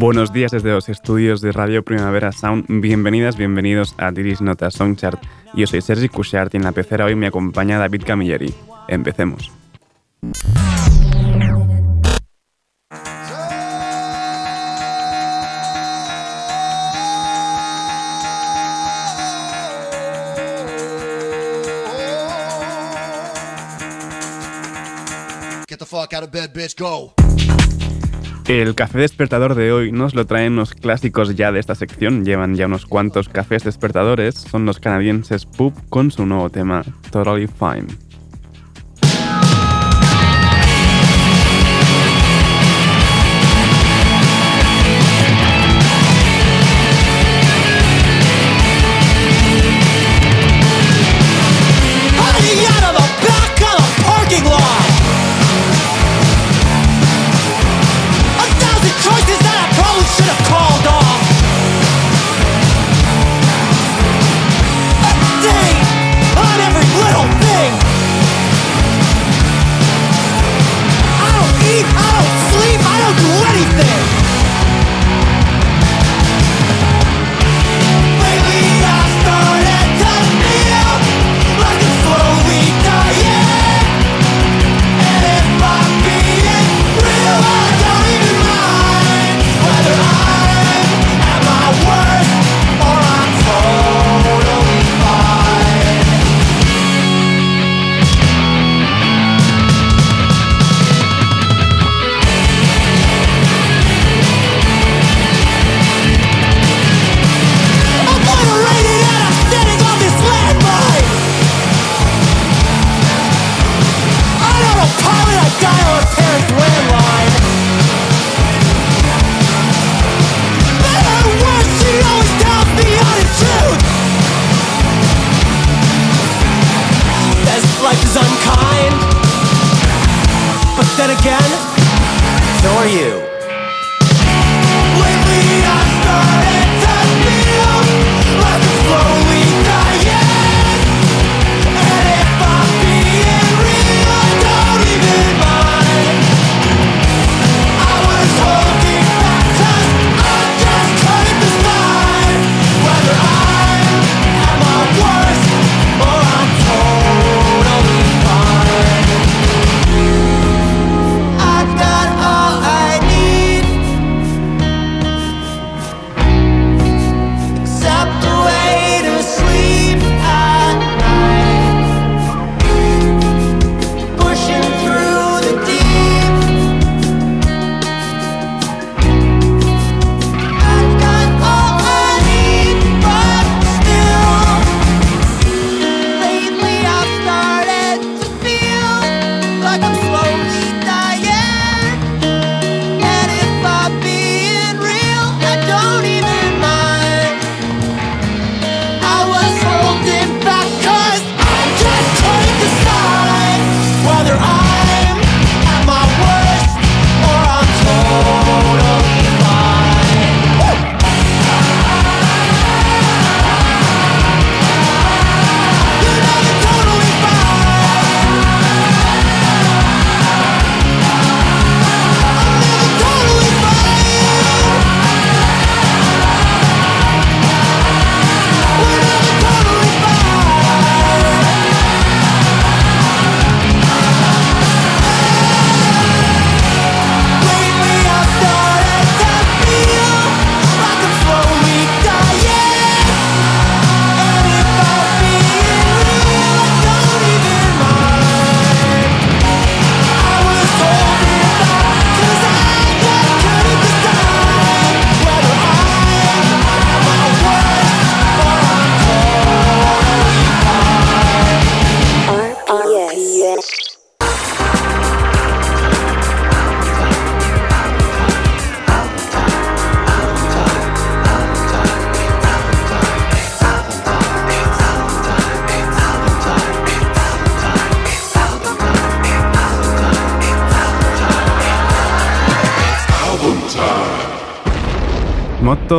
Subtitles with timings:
[0.00, 2.64] Buenos días desde los estudios de Radio Primavera Sound.
[2.68, 5.22] Bienvenidas, bienvenidos a Diris Nota Songchart.
[5.52, 8.54] Yo soy Sergi Cushart y en la pecera hoy me acompaña David Camilleri.
[8.88, 9.52] Empecemos.
[25.68, 27.19] Get the fuck out of bed, bitch, go.
[28.50, 32.24] El café despertador de hoy nos lo traen los clásicos ya de esta sección.
[32.24, 34.34] Llevan ya unos cuantos cafés despertadores.
[34.34, 38.09] Son los canadienses Poop con su nuevo tema, Totally Fine.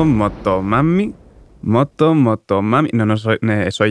[0.06, 1.14] Moto Mami.
[1.62, 2.90] Moto Moto Mami.
[2.94, 3.40] No, no soy,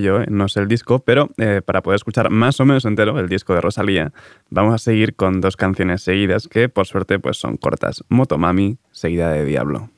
[0.03, 3.19] yo, eh, no sé el disco, pero eh, para poder escuchar más o menos entero
[3.19, 4.13] el disco de Rosalía,
[4.51, 8.05] vamos a seguir con dos canciones seguidas que por suerte pues son cortas.
[8.09, 9.91] Moto Mami, seguida de Diablo.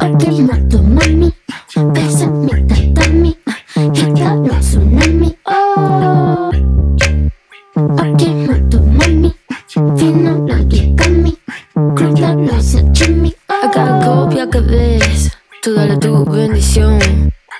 [0.00, 1.32] Aquí moto mami,
[1.68, 3.36] tatami,
[4.60, 6.50] tsunami, oh.
[7.98, 9.34] Aquí moto mami,
[10.46, 10.58] la
[10.96, 11.38] kami,
[11.94, 13.25] cruda copia
[14.64, 14.98] que
[15.62, 16.98] tú dale tu bendición.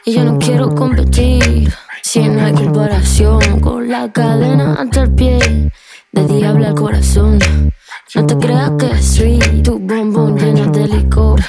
[0.05, 1.73] Y yo no quiero competir,
[2.03, 3.61] si no hay comparación.
[3.61, 5.39] Con la cadena hasta el pie,
[6.13, 7.39] de diablo al corazón.
[8.15, 11.41] No te creas que sweet, tu bombón llena de licor.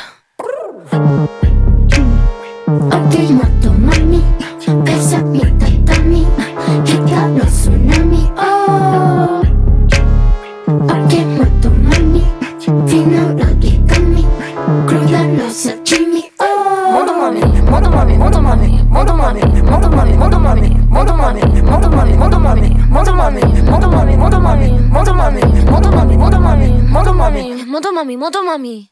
[19.27, 28.89] マミ元マミ元マミ元マミ元マミ元マミ元マミ元マミ元マミ元マミ元マミ元マミ元マミ元マミ元マミ。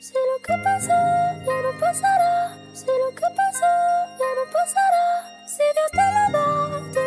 [0.00, 7.01] 白くパソやろパサラ白くパソやろパサラ Si Dios te lo da,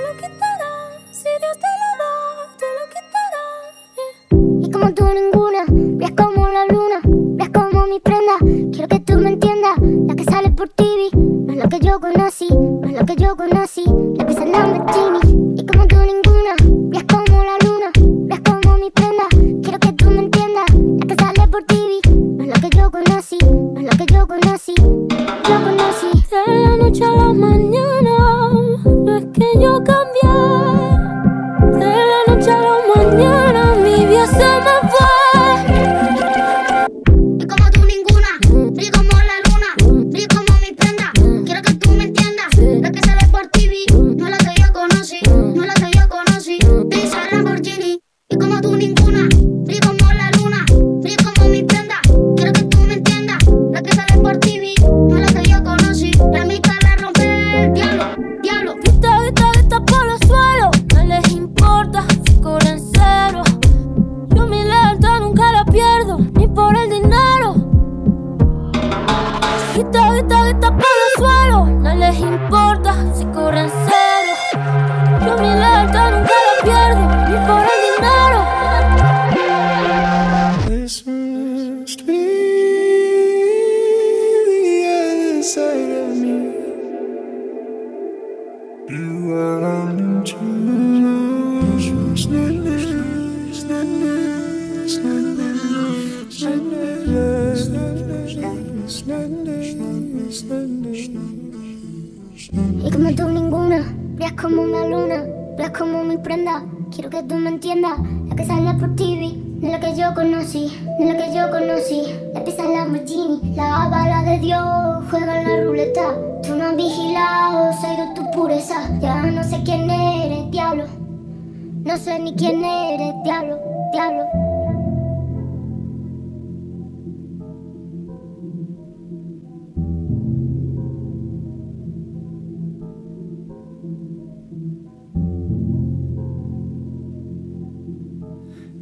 [4.85, 8.37] como tú ninguna, brillas como la luna, brillas como mi prenda,
[8.71, 11.99] quiero que tú me entiendas, la que sale por TV, no es la que yo
[11.99, 13.83] conocí, no es la que yo conocí,
[14.15, 15.55] la el Lamborghini.
[15.57, 19.23] Y como tú ninguna, brillas como la luna, brillas como mi prenda,
[19.63, 22.91] quiero que tú me entiendas, la que sale por TV, no es la que yo
[22.91, 26.11] conocí, no es la que yo conocí, yo conocí.
[26.29, 28.51] De la noche a la mañana,
[28.85, 30.29] no es que yo cambié.
[31.79, 34.54] De la noche a la mañana, mi vida se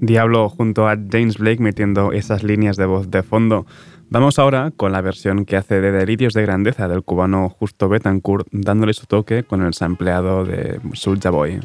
[0.05, 3.65] Diablo junto a James Blake metiendo esas líneas de voz de fondo.
[4.09, 8.45] Vamos ahora con la versión que hace de Delirios de Grandeza del cubano Justo Betancourt,
[8.51, 11.61] dándole su toque con el sampleado de Soulja Boy.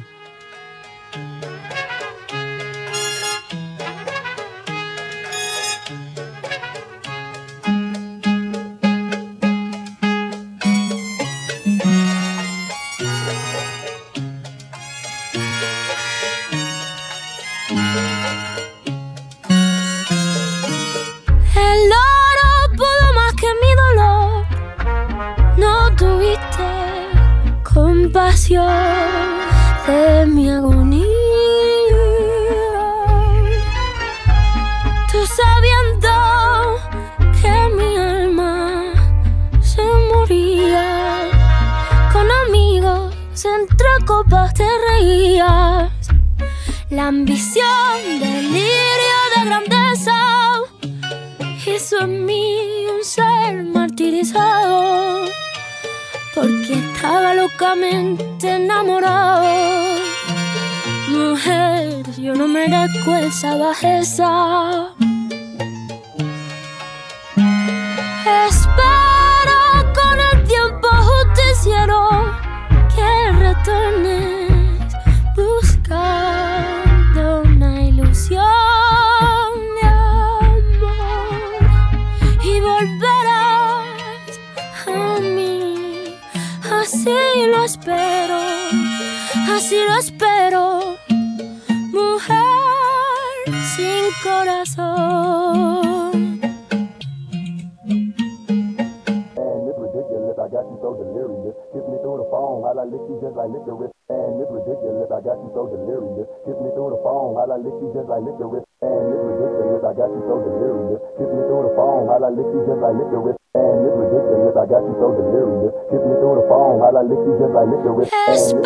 [101.48, 101.88] Delirious.
[101.88, 103.92] Me through the phone, I lick you just like licorice.
[104.08, 106.28] And it's ridiculous, I got you so delirious.
[106.44, 108.64] Kiss me through the phone, I lick you just like licorice.
[108.82, 111.00] And it's ridiculous, I got you so delirious.
[111.16, 113.36] Kiss me through the phone, I lick you just like licorice.
[113.56, 115.72] And it's ridiculous, I got you so delirious.
[115.88, 118.12] Kiss me through the phone, I lick you just like licorice.
[118.36, 118.60] So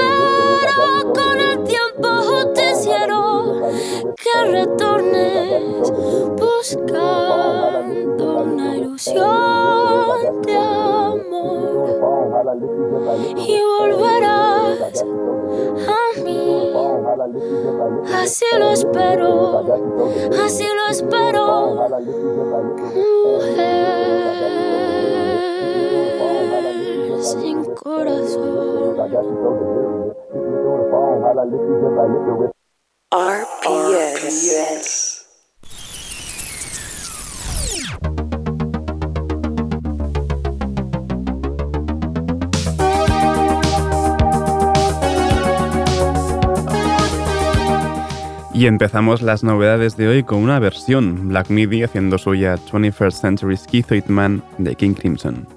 [1.12, 3.18] con el tiempo justiciero
[4.16, 5.92] que retornes
[6.38, 11.71] buscando una ilusión de amor
[13.37, 16.73] y volverás a mí.
[18.14, 19.62] Así lo espero,
[20.44, 21.88] así lo espero,
[22.94, 24.02] mujer
[27.23, 28.97] sin corazón.
[33.12, 35.12] RPS.
[48.62, 53.57] Y empezamos las novedades de hoy con una versión, Black Midi haciendo suya 21st Century
[53.57, 55.49] Schizoid Man de King Crimson.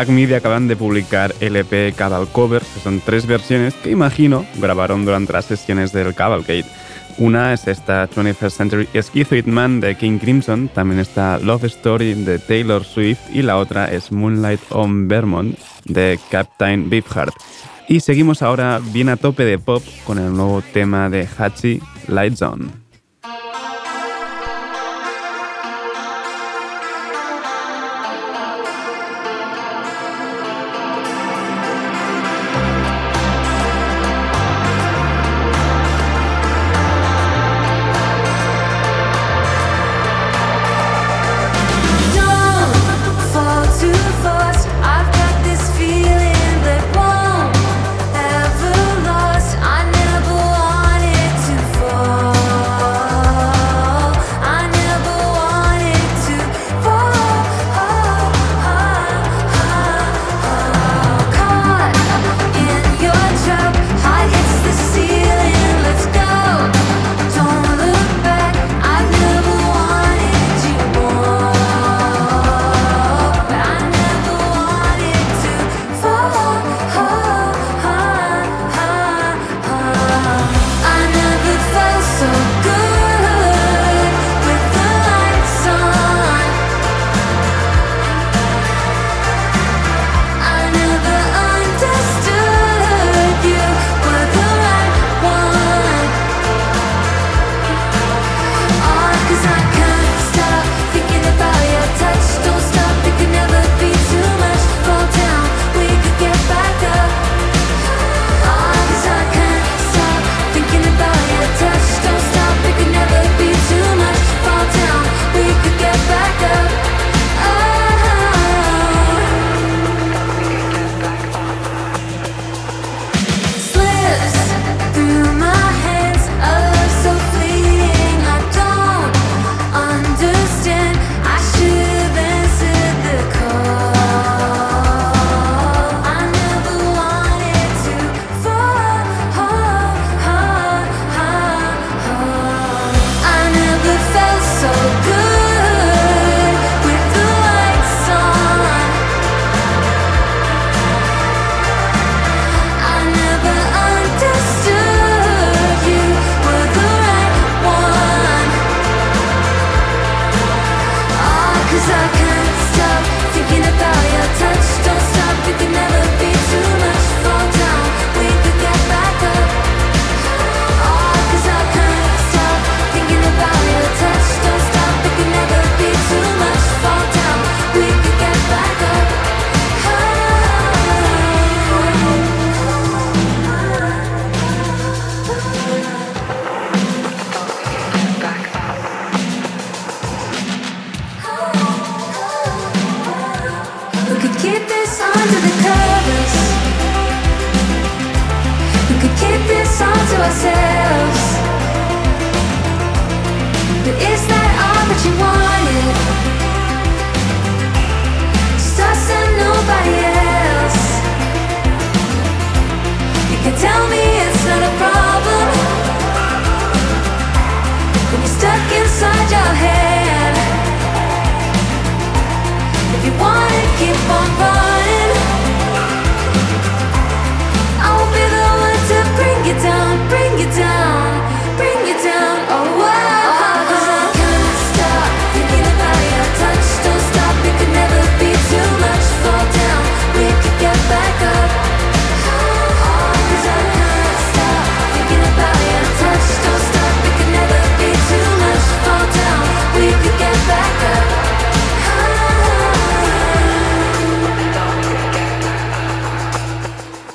[0.00, 4.46] Black Media acaban de publicar el EP Cabal Covers, que son tres versiones que imagino
[4.56, 6.64] grabaron durante las sesiones del Cavalcade.
[7.18, 12.38] Una es esta 21st Century Schizoid Man de King Crimson, también está Love Story de
[12.38, 17.34] Taylor Swift y la otra es Moonlight on Vermont de Captain Beefheart.
[17.86, 21.78] Y seguimos ahora bien a tope de pop con el nuevo tema de Hachi,
[22.08, 22.89] Lights On.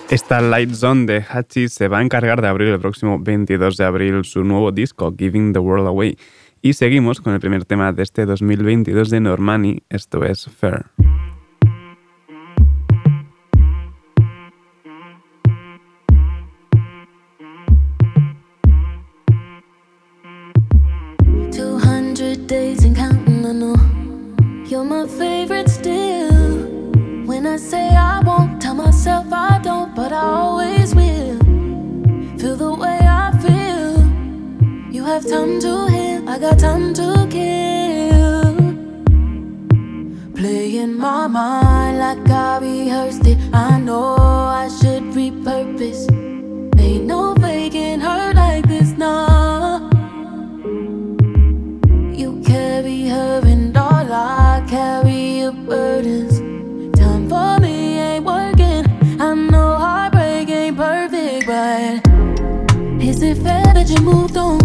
[0.10, 3.86] Esta Light Zone de Hachi se va a encargar de abrir el próximo 22 de
[3.86, 6.15] abril su nuevo disco, Giving the World Away.
[6.62, 10.86] Y seguimos con el primer tema de este 2022 de Normani, esto es Fair.
[35.15, 38.54] Have time to heal, I got time to kill.
[40.36, 43.38] Playing my mind like I rehearsed it.
[43.54, 46.04] I know I should repurpose.
[46.78, 49.89] Ain't no faking hurt like this, nah.
[52.21, 56.39] You carry her and all I carry your burdens.
[56.99, 58.84] Time for me ain't working.
[59.21, 62.06] I know heartbreak ain't perfect, but
[63.01, 64.64] is it fair that you moved on?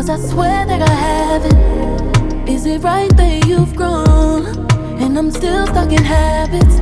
[0.00, 2.48] Cause I swear that I haven't.
[2.48, 4.46] Is it right that you've grown?
[4.98, 6.80] And I'm still stuck in habits.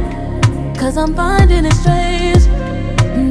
[0.78, 2.44] Cause I'm finding it strange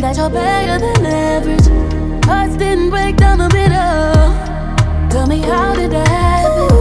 [0.01, 2.25] that you're better than average.
[2.25, 5.09] Hearts didn't break down the middle.
[5.09, 6.76] Tell me how did that happen?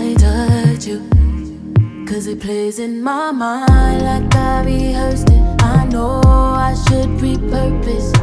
[0.00, 1.00] Might touch you.
[2.06, 5.62] Cause it plays in my mind like I rehearsed it.
[5.62, 8.19] I know I should repurpose.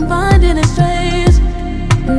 [0.00, 1.36] I'm finding it strange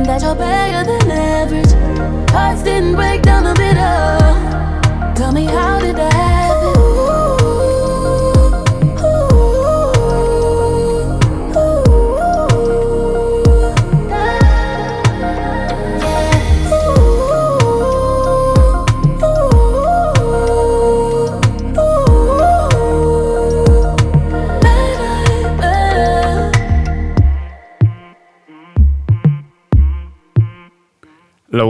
[0.06, 2.30] that you're better than average.
[2.30, 5.14] Hearts didn't break down the middle.
[5.16, 6.61] Tell me how did that happen?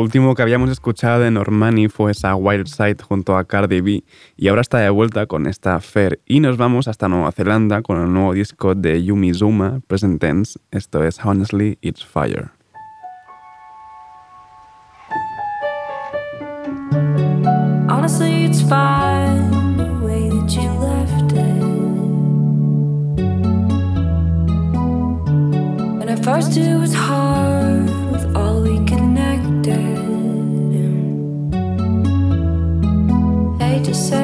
[0.02, 4.04] Último que habíamos escuchado de Normani fue esa Wild Side junto a Cardi B
[4.36, 8.00] y ahora está de vuelta con esta Fair y nos vamos hasta Nueva Zelanda con
[8.00, 12.50] el nuevo disco de Yumi Zuma, Present Tense, esto es Honestly It's Fire.
[17.88, 21.62] Honestly, it's fine the way that you left it.
[26.24, 27.41] First it was hard
[33.82, 34.21] to say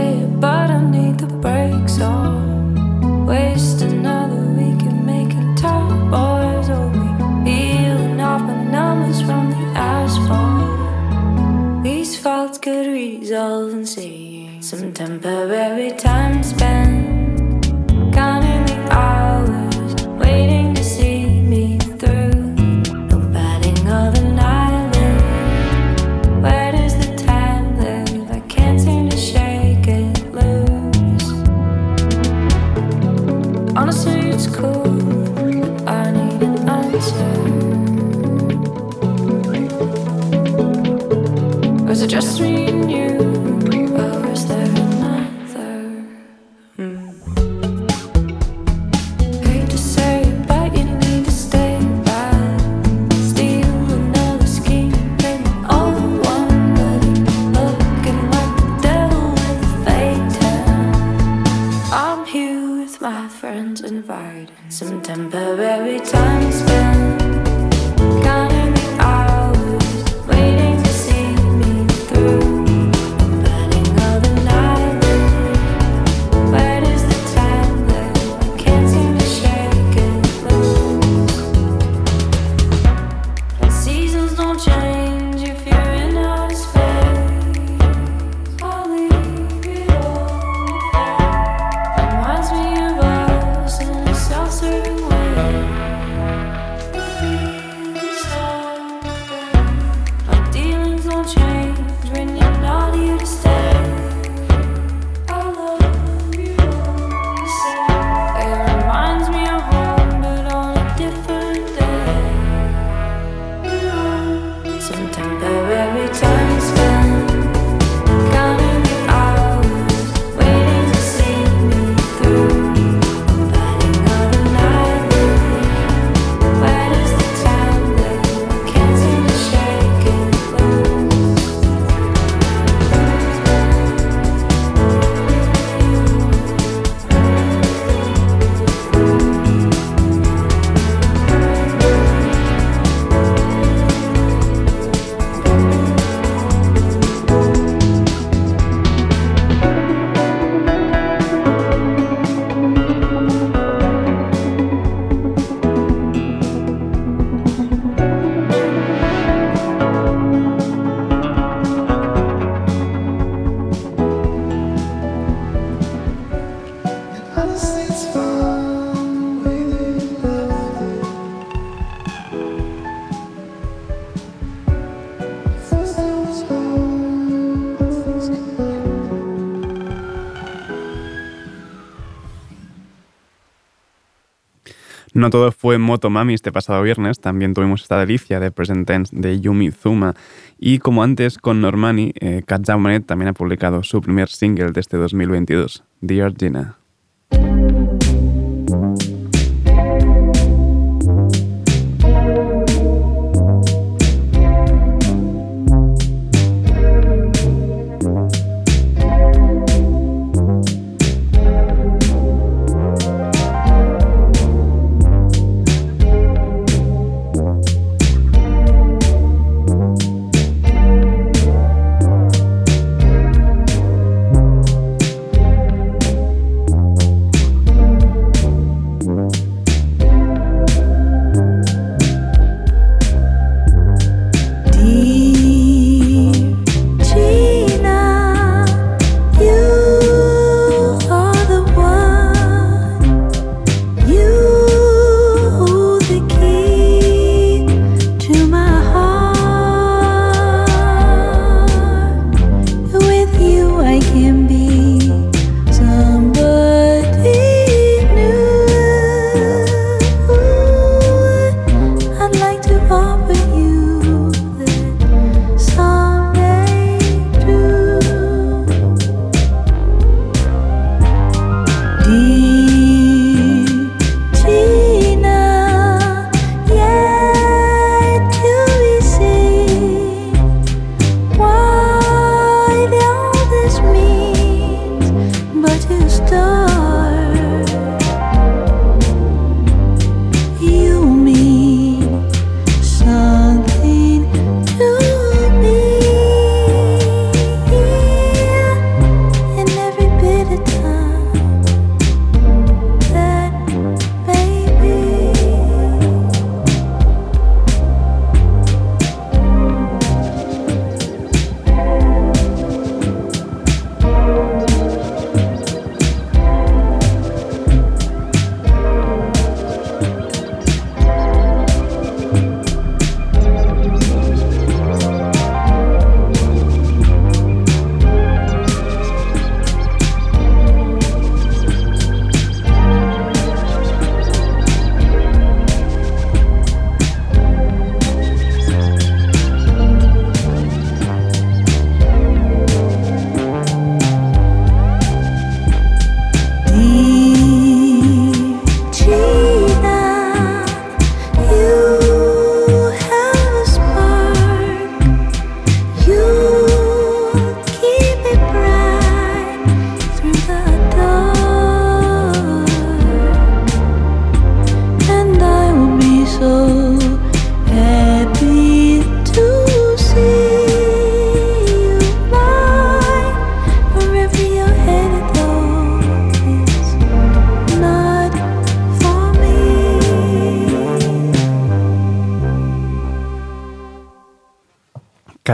[185.30, 189.70] todo fue Motomami este pasado viernes, también tuvimos esta delicia de Present Tense de Yumi
[189.70, 190.14] Zuma.
[190.58, 195.84] Y como antes con Normani, eh, también ha publicado su primer single de este 2022,
[196.00, 196.78] Dear Gina.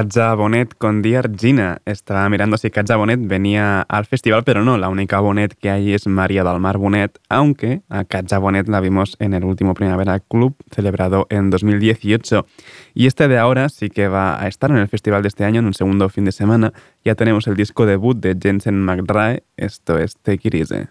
[0.04, 1.80] Katja Bonet con Dear Gina.
[1.86, 5.94] Estaba mirando si Katja Bonet venía al festival, pero no, la única Bonet que hay
[5.94, 10.20] es María del Mar Bonet, aunque a Katja Bonet la vimos en el último Primavera
[10.20, 12.44] Club celebrado en 2018.
[12.92, 15.60] Y este de ahora sí que va a estar en el festival de este año
[15.60, 16.74] en un segundo fin de semana.
[17.02, 20.88] Ya tenemos el disco debut de Jensen McRae, esto es Take It Easy.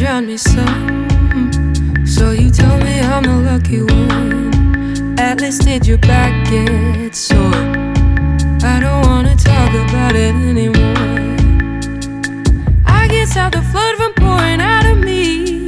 [0.00, 1.06] Drown me some,
[2.06, 5.14] so you tell me I'm the lucky one.
[5.20, 7.52] Atlas, did your back get sore?
[8.62, 10.96] I don't wanna talk about it anymore.
[12.86, 15.66] I can't stop the flood from pouring out of me.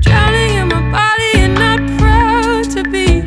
[0.00, 3.22] Drowning in my body and not proud to be.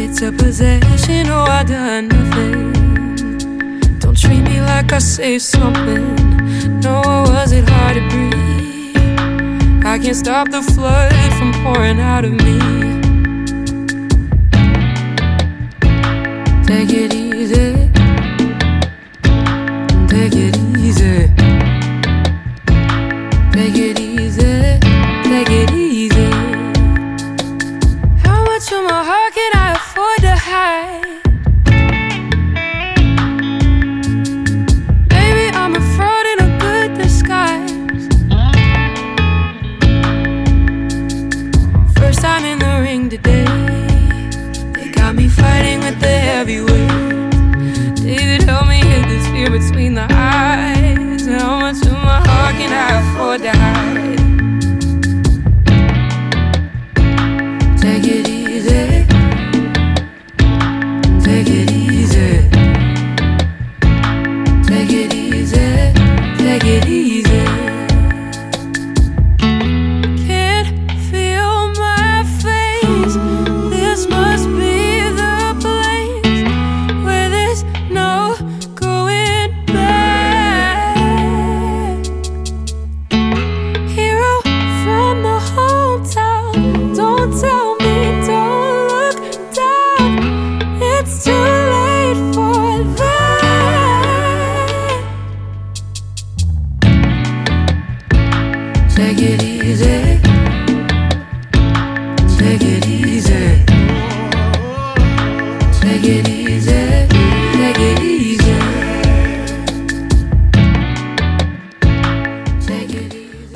[0.00, 2.81] It's a possession, oh, I done nothing.
[4.74, 6.80] Like I saved something.
[6.80, 9.84] No, was it hard to breathe?
[9.84, 12.58] I can't stop the flood from pouring out of me.
[16.66, 17.21] Take it easy.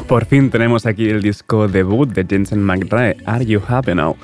[0.09, 4.17] Por fin tenemos aquí el disco debut de Jensen McRae, Are You Happy Now?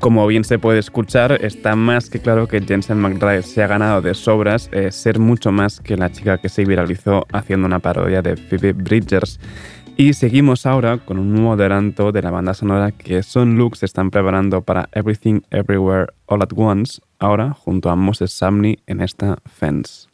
[0.00, 4.02] Como bien se puede escuchar, está más que claro que Jensen McRae se ha ganado
[4.02, 8.20] de sobras eh, ser mucho más que la chica que se viralizó haciendo una parodia
[8.20, 9.38] de Phoebe Bridgers.
[9.96, 14.10] Y seguimos ahora con un nuevo adelanto de la banda sonora que Son Lux están
[14.10, 20.07] preparando para Everything Everywhere All at Once, ahora junto a Moses Samney en esta Fence.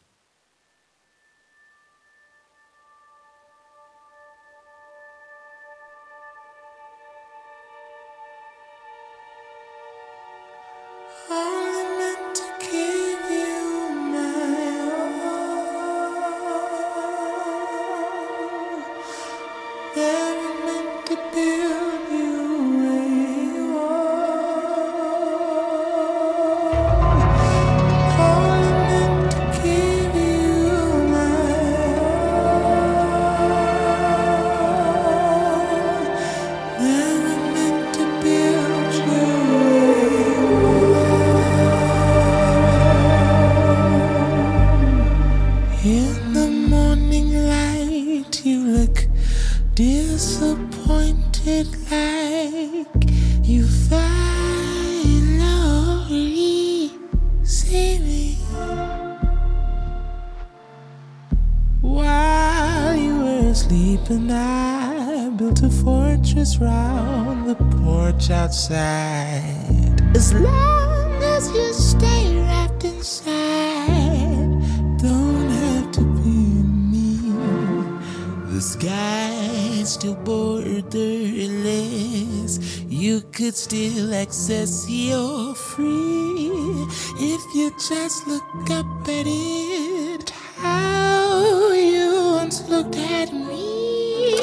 [87.78, 94.36] just look up at it how you once looked at me.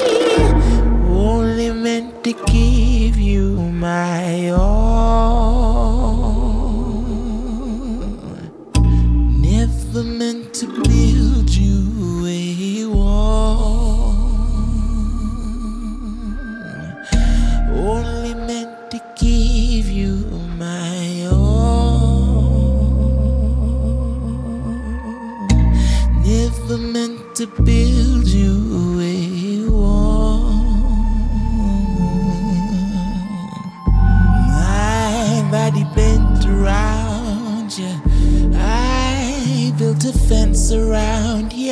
[1.08, 5.71] Only meant to give you my all.
[27.42, 30.42] To build you a wall.
[34.48, 37.94] My body bent around you.
[38.54, 41.72] I built a fence around you.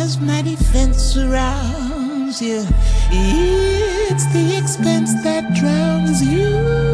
[0.00, 2.64] As my defense surrounds you,
[3.10, 6.87] it's the expense that drowns you.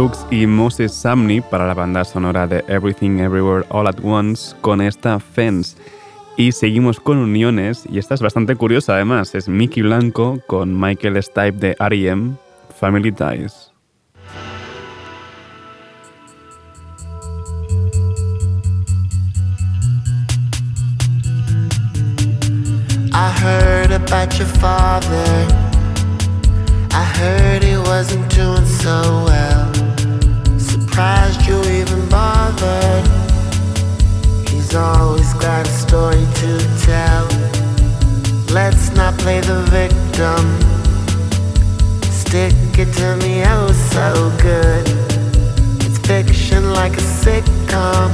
[0.00, 4.80] Lux y Moses Samney para la banda sonora de Everything Everywhere All at Once con
[4.80, 5.76] esta Fence.
[6.38, 11.22] Y seguimos con uniones, y esta es bastante curiosa además, es Mickey Blanco con Michael
[11.22, 12.36] Stipe de R.E.M.,
[12.80, 13.74] Family Ties.
[23.12, 25.46] I heard about your father.
[26.90, 29.69] I heard he wasn't doing so well.
[30.90, 33.06] Surprised you even bothered.
[34.48, 37.26] He's always got a story to tell.
[38.52, 40.42] Let's not play the victim.
[42.10, 44.84] Stick it to me oh so good.
[45.86, 48.10] It's fiction like a sitcom.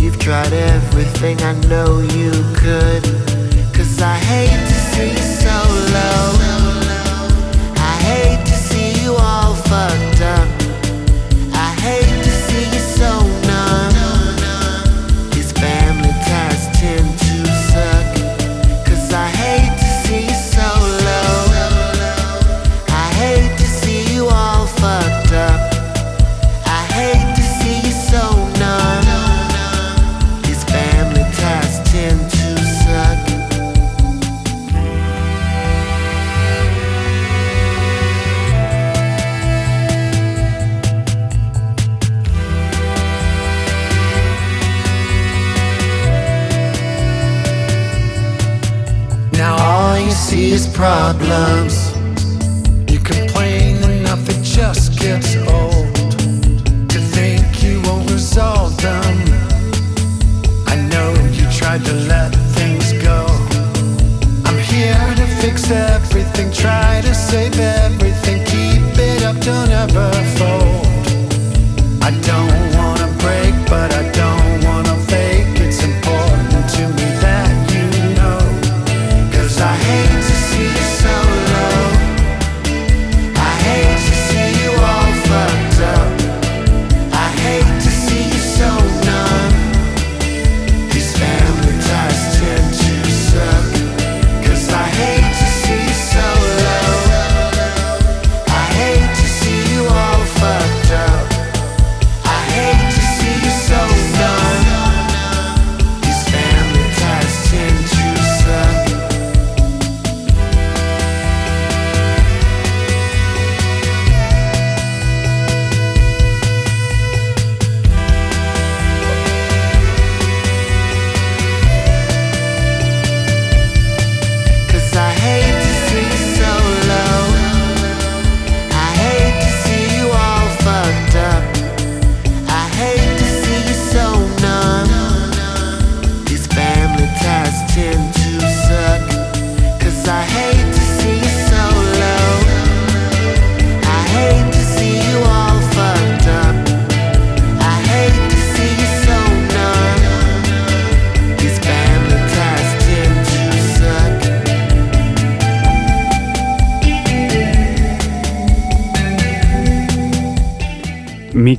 [0.00, 3.04] You've tried everything I know you could.
[3.74, 5.56] Cause I hate to see you so
[5.96, 6.24] low.
[7.76, 10.41] I hate to see you all fucked up.
[51.18, 51.92] Problems.
[52.90, 55.94] You complain enough, it just gets old.
[56.90, 59.14] To think you won't resolve them.
[60.66, 63.26] I know you tried to let things go.
[64.46, 67.71] I'm here to fix everything, try to save everything,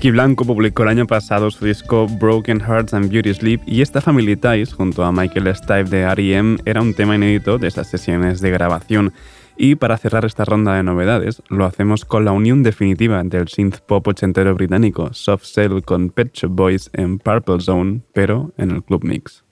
[0.03, 4.01] Mickey Blanco publicó el año pasado su disco Broken Hearts and Beauty Sleep y esta
[4.01, 8.41] Family Ties, junto a Michael Stipe de R.E.M., era un tema inédito de esas sesiones
[8.41, 9.13] de grabación.
[9.55, 13.77] Y para cerrar esta ronda de novedades, lo hacemos con la unión definitiva del synth
[13.79, 18.83] pop ochentero británico Soft Cell con Pet Shop Boys en Purple Zone, pero en el
[18.83, 19.45] Club Mix.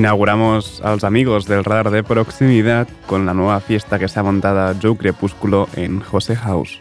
[0.00, 4.22] Inauguramos a los amigos del radar de proximidad con la nueva fiesta que se ha
[4.22, 6.80] montado Joe Crepúsculo en José House.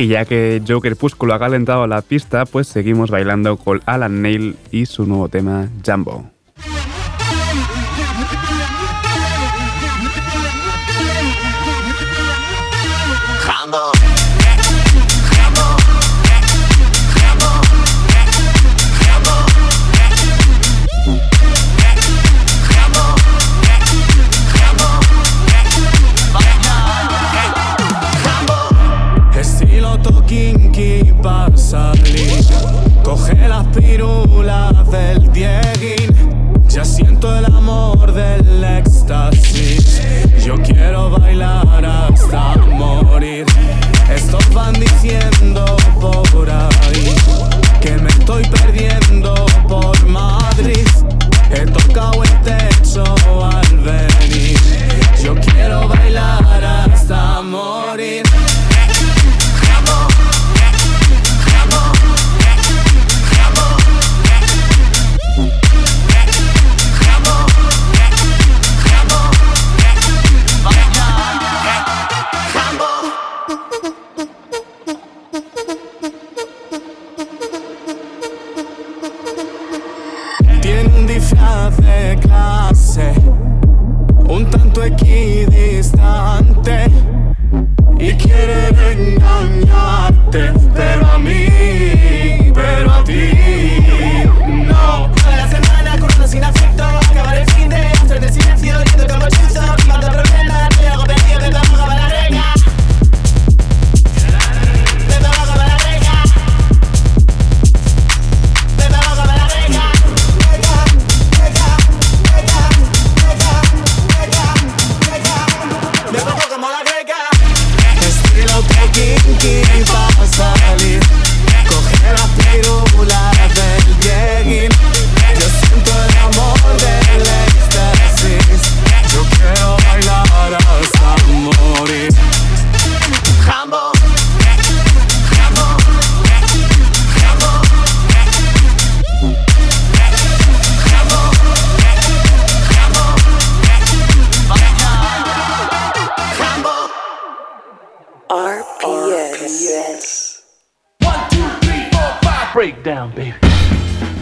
[0.00, 4.56] Y ya que Joe Crepúsculo ha calentado la pista, pues seguimos bailando con Alan Neil
[4.70, 6.30] y su nuevo tema Jumbo.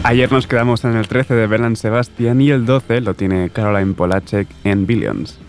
[0.03, 3.93] Ayer nos quedamos en el 13 de Belan Sebastian y el 12 lo tiene Caroline
[3.93, 5.39] Polacek en Billions.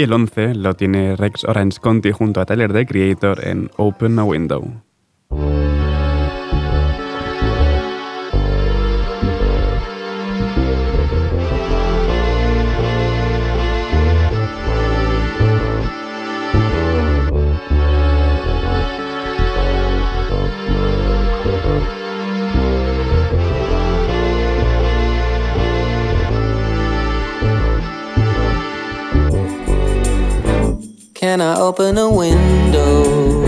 [0.00, 4.18] Y el 11 lo tiene Rex Orange County junto a Tyler the Creator en Open
[4.18, 4.82] a Window.
[31.38, 33.46] Open a window?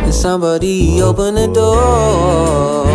[0.00, 2.88] Can somebody open the door?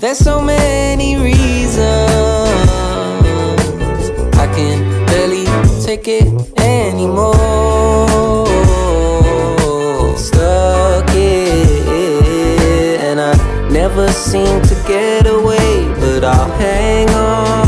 [0.00, 1.80] There's so many reasons
[4.36, 5.46] I can barely
[5.84, 6.26] take it
[6.58, 7.36] anymore.
[10.16, 13.34] Stuck it, and I
[13.70, 17.63] never seem to get away, but I'll hang on.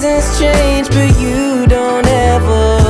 [0.00, 2.80] Seasons change, but you don't ever.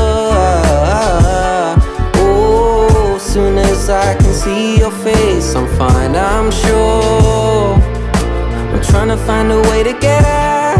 [2.14, 7.74] Oh, soon as I can see your face, I'm fine, I'm sure.
[7.74, 10.78] I'm trying to find a way to get out.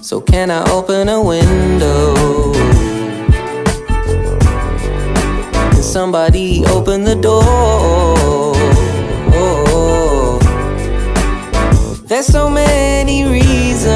[0.00, 2.52] So, can I open a window?
[5.70, 8.31] Can somebody open the door?
[12.12, 13.88] There's so many reasons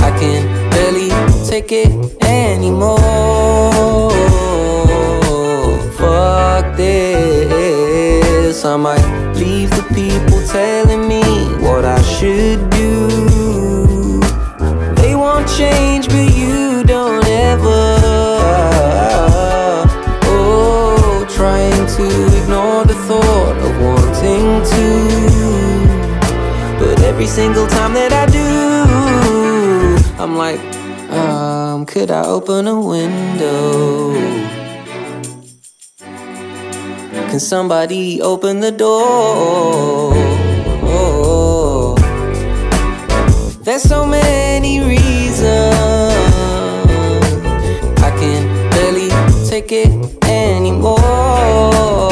[0.00, 1.10] I can barely
[1.46, 1.92] take it
[2.24, 2.98] anymore.
[5.98, 8.64] Fuck this.
[8.64, 11.22] I might leave the people telling me
[11.62, 14.20] what I should do.
[14.94, 18.00] They won't change, but you don't ever.
[20.32, 22.06] Oh, trying to
[22.42, 25.07] ignore the thought of wanting to.
[27.18, 28.46] Every single time that I do,
[30.22, 30.60] I'm like,
[31.10, 34.14] um, could I open a window?
[37.28, 40.14] Can somebody open the door?
[43.64, 45.42] There's so many reasons
[47.98, 49.10] I can barely
[49.50, 49.90] take it
[50.22, 52.07] anymore.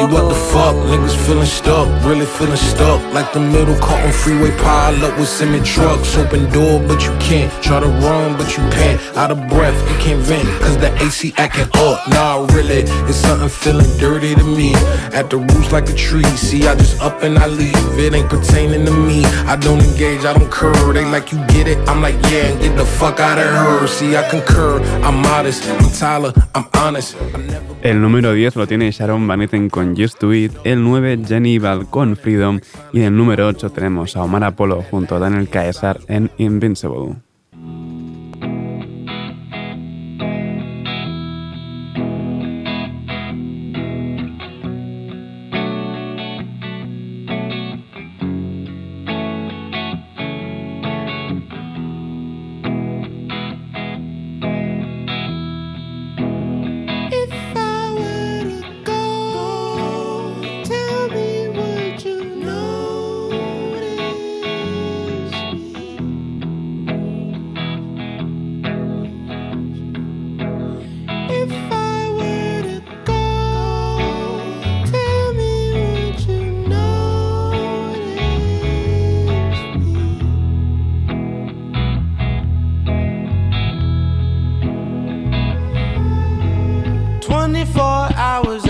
[0.00, 3.02] See what the fuck, niggas feeling stuck, really feeling stuck.
[3.12, 6.16] Like the middle caught on freeway pile up with semi trucks.
[6.16, 7.52] Open door, but you can't.
[7.62, 8.98] Try to run, but you can't.
[9.14, 12.08] Out of breath, you can't vent, cause the AC acting up.
[12.08, 14.72] Nah, really, it's something feeling dirty to me.
[15.12, 17.98] At the roots like a tree, see, I just up and I leave.
[17.98, 19.26] It ain't pertaining to me.
[19.52, 20.94] I don't engage, I don't curve.
[20.94, 21.76] They like, you get it?
[21.86, 23.86] I'm like, yeah, and get the fuck out of her.
[23.86, 27.16] See, I concur, I'm modest, I'm Tyler, I'm honest.
[27.34, 30.82] I'm never El número 10 lo tiene Sharon Van Etten con Used to It, el
[30.82, 32.60] 9 Jenny Val con Freedom
[32.92, 37.29] y en el número 8 tenemos a Omar Apollo junto a Daniel Caesar en Invincible.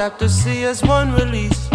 [0.00, 1.68] Hours after CS1 release.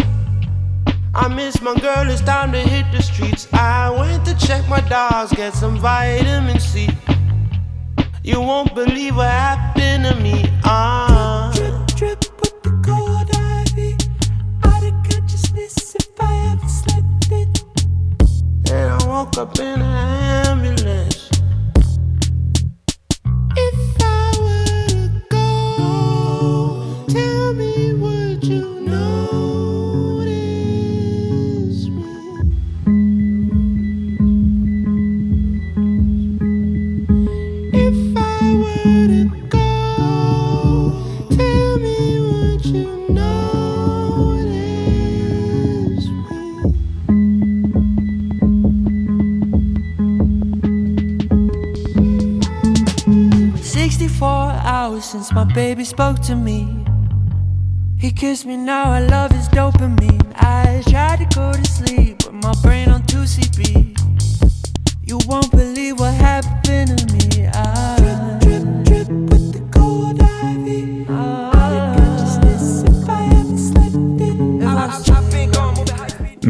[1.14, 3.48] I miss my girl, it's time to hit the streets.
[3.52, 6.88] I went to check my dogs, get some vitamin C.
[8.22, 10.44] You won't believe what happened to me.
[10.64, 11.05] Ah.
[55.36, 56.66] My baby spoke to me.
[57.98, 60.32] He kissed me, now I love his dopamine.
[60.34, 62.25] I tried to go to sleep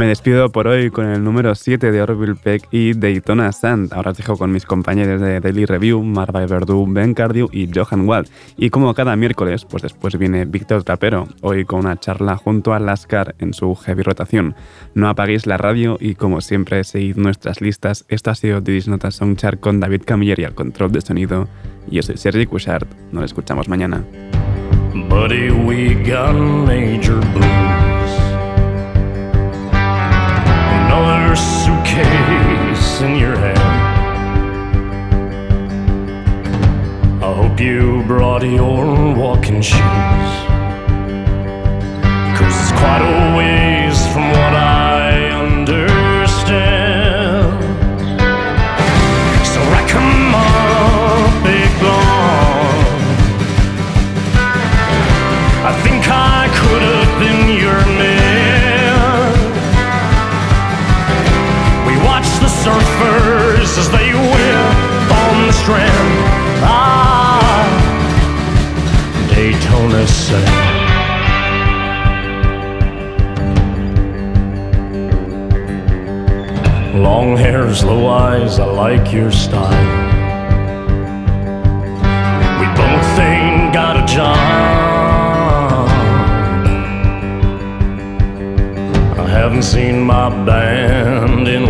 [0.06, 3.92] Despido por hoy con el número 7 de Orville Peck y Daytona Sand.
[3.92, 8.08] Ahora os dejo con mis compañeros de Daily Review, Marva Verdú, Ben Cardew y Johan
[8.08, 8.28] Wald.
[8.56, 12.78] Y como cada miércoles, pues después viene Víctor Trapero, hoy con una charla junto a
[12.78, 14.54] Lascar en su heavy rotación.
[14.94, 18.04] No apaguéis la radio y como siempre seguid nuestras listas.
[18.08, 21.48] Esto ha sido Didis Nota Songchart con David Camilleri al control de sonido.
[21.90, 22.88] Yo soy Sergi Cushart.
[23.10, 24.04] Nos escuchamos mañana.
[31.96, 33.58] Suitcase in your hand.
[37.24, 40.32] I hope you brought your walking shoes.
[42.36, 44.75] Cause it's quite a ways from what I
[65.66, 66.08] strand.
[66.62, 67.66] Ah,
[69.34, 70.46] Daytona Sand.
[77.02, 79.86] Long hair, slow eyes, I like your style.
[82.60, 84.38] We both ain't got a job.
[89.18, 91.65] I haven't seen my band in.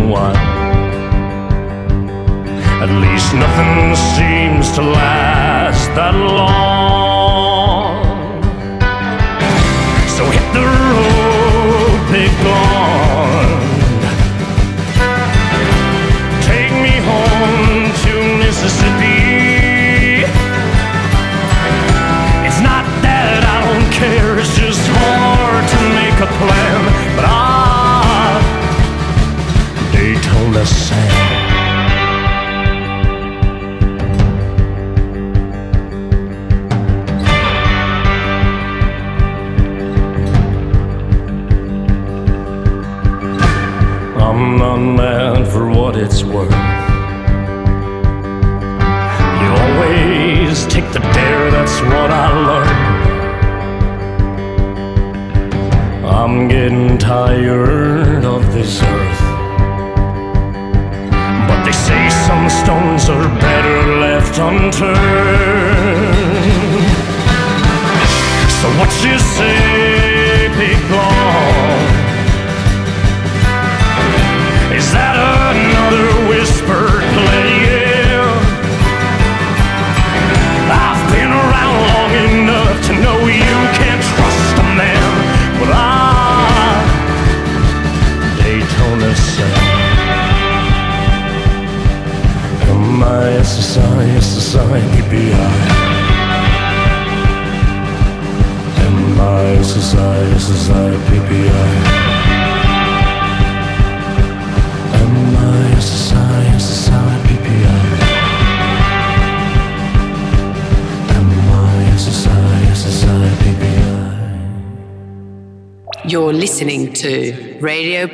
[2.87, 6.96] At least nothing seems to last that long.